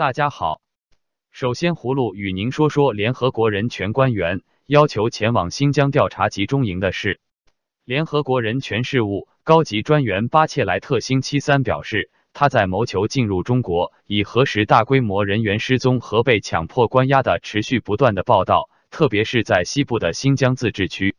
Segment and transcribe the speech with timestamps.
[0.00, 0.62] 大家好，
[1.30, 7.20] 首先葫芦与您说说联合国人权官员要求前往新疆调查集中营的事。
[7.84, 21.14] 联合国人权事务高级专员巴切莱特星期三表示，他在谋求进入中国，以核实大规模人员失踪和被强迫关押的持续不断的报道，特别是在西部的新疆自治区。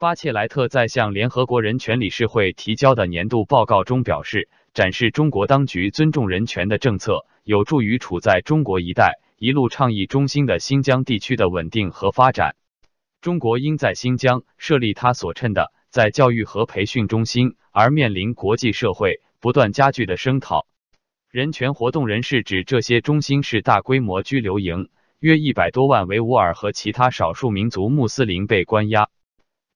[0.00, 12.54] 巴切莱特在向联合国人权理事会提交的年度报告中表示，展示中国当局尊重人权的政策，有助于处在中国一带一路倡议中心的新疆地区的稳定和发展。
[13.20, 20.68] 中国应在新疆设立他所称的在教育和培训中心，而面临国际社会不断加剧的声讨。
[21.28, 29.08] 人权活动人士指，这些中心是大规模拘留营，约一百多万维吾尔和其他少数民族穆斯林被关押。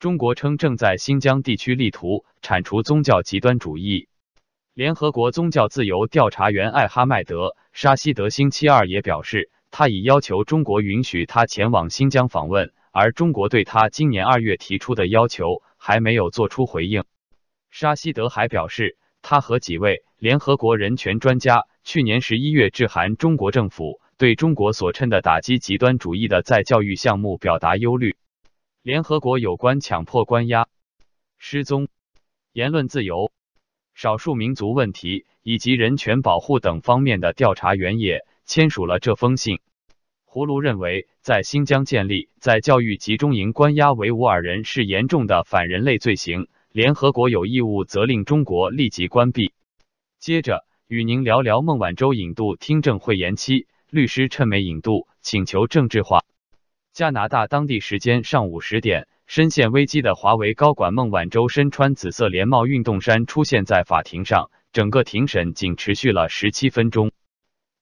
[0.00, 4.08] 中国称正在新疆地区力图铲除宗教极端主义。
[4.72, 17.04] 联合国宗教自由调查员艾哈迈德·沙希德星期二也表示，他已要求中国允许他前往新疆访问，而中国对他今年二月提出的要求还没有做出回应。
[17.70, 28.16] 沙希德还表示，他和几位联合国人权专家去年十一月致函中国政府，对中国所称的打击极端主义的再教育项目表达忧虑。
[28.82, 30.66] 联合国有关强迫关押、
[31.36, 31.88] 失踪、
[32.50, 33.30] 言论自由、
[33.92, 39.60] 少数民族问题以及人权保护等方面的调查员也签署了这封信。
[40.24, 49.52] 胡卢认为，在新疆建立在教育集中营关押维吾尔人是严重的反人类罪行，联合国有义务责令中国立即关闭。
[50.18, 56.24] 接着，与您聊聊孟晚舟引渡听证会延期，律师趁美引渡请求政治化。
[57.00, 67.10] 加拿大当地时间上午十点，深陷危机的华为高管孟晚舟身穿紫色连帽运动衫出现在法庭上，整个庭审仅持续了十七分钟。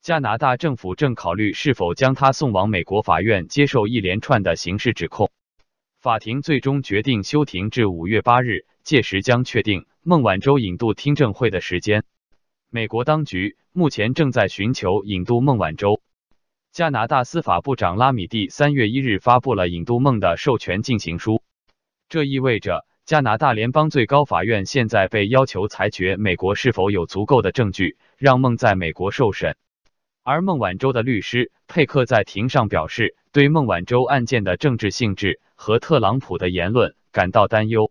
[0.00, 5.32] 加拿大政府正考虑是否将他送往美国法院接受一连串的刑事指控。
[6.00, 12.04] 法庭最终决定休庭至五月八日，届时将确定孟晚舟引渡听证会的时间。
[12.70, 16.00] 美国当局目前正在寻求引渡孟晚舟。
[16.78, 21.42] 加拿大司法部长拉米蒂三月一日发布了引渡孟的授权进行书，
[22.08, 29.56] 这意味着加拿大联邦最高法院现在被要求裁决美国是否有足够的证据让孟在美国受审。
[30.22, 37.90] 而孟晚舟的律师佩克在庭上表示，对孟晚舟案件的政治性质和特朗普的言论感到担忧。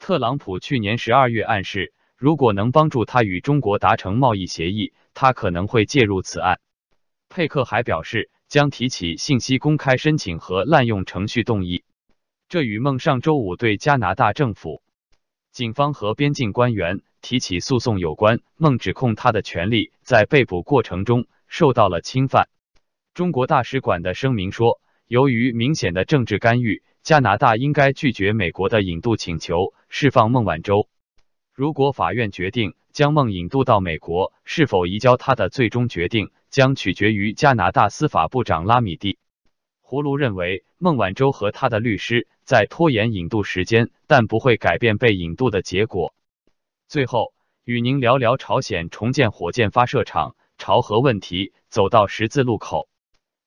[0.00, 6.58] 特朗普去年十二月暗示，如果能帮助他与中国达成贸易协议，他可能会介入此案。
[7.28, 11.84] 佩克还表示，将提起信息公开申请和滥用程序动议。
[12.48, 14.82] 这与孟上周五对加拿大政府、
[15.52, 18.40] 警方和边境官员提起诉讼有关。
[18.56, 22.48] 孟指控他的权利在被捕过程中受到了侵犯。
[23.12, 30.88] 中国大使馆的声明说，由于明显的政治干预，加拿大应该拒绝美国的引渡请求，释放孟晚舟。
[31.52, 36.30] 如果法院决定将孟引渡到美国，是否移交他的最终决定。
[36.50, 39.18] 将取决于加拿大司法部长拉米蒂。
[39.82, 46.14] 胡卢认为，孟晚舟和他的律师在拖延引渡时间，但不会改变被引渡的结果。
[46.86, 47.34] 最后，
[47.64, 52.88] 与您聊聊朝鲜重建火箭发射场，朝核问题走到十字路口。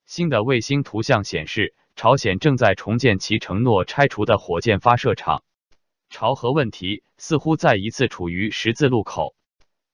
[0.05, 5.43] 新的卫星图像显示，朝鲜正在重建其承诺拆除的火箭发射场。
[6.11, 9.33] 朝核问题似乎再一次处于十字路口。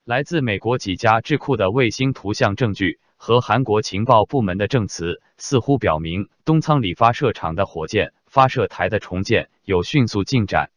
[0.03, 10.71] 来自美国几家智库的卫星图像证据和韩国情报部门的证词，似乎表明东仓里发射场的火箭发射台的重建有迅速进展。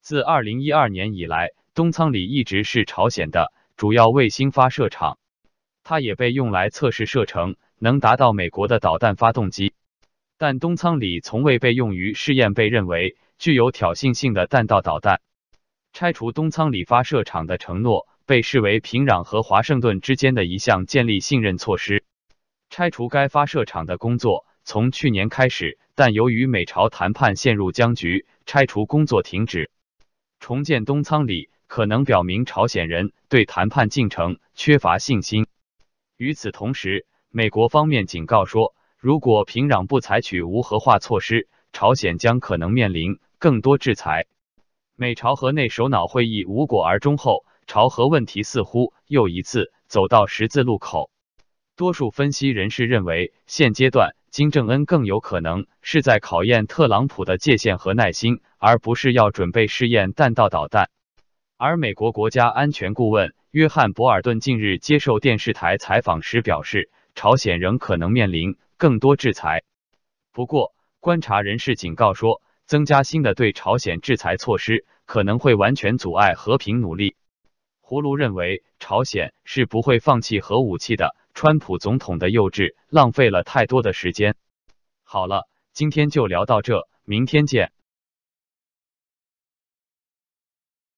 [0.00, 5.18] 自二零一二年以来，东仓里一直是朝鲜的主要卫星发射场，
[5.84, 9.74] 它也被用来测试射程能达到美国的导弹发动机。
[10.42, 15.20] 但东仓里从未被用于试验被认为具有挑衅性的弹道导弹。
[15.92, 18.08] 拆除东仓里发射场的承诺。
[18.24, 22.04] 被视为平壤和华盛顿之间的一项建立信任措施。
[22.70, 29.70] 拆除该发射场的工作从去年开始，但由于美朝谈判陷入僵局，拆除工作停止。
[30.40, 35.46] 重建东仓里可能表明朝鲜人对谈判进程缺乏信心。
[36.16, 44.26] 与此同时，美国方面警告说，如果平壤不采取无核化措施，朝鲜将可能面临更多制裁。
[44.94, 47.44] 美朝核内首脑会议无果而终后。
[47.66, 51.10] 朝核问题似乎又一次走到十字路口。
[51.74, 60.90] 多数分析人士认为，现阶段金正恩更有可能是在考验特朗普的界限和耐心，而不是要准备试验弹道导弹。
[61.56, 69.62] 而美国国家安全顾问约翰·博尔顿近日接受电视台采访时表示，朝鲜仍可能面临更多制裁。
[70.32, 77.14] 不过，观察人士警告说，增加新的对朝鲜制裁措施可能会完全阻碍和平努力。
[77.80, 81.14] 胡卢认为，朝鲜是不会放弃核武器的。
[81.32, 84.34] 川普总统的幼稚浪费了太多的时间。
[85.04, 87.70] 好了，今天就聊到这，明天见。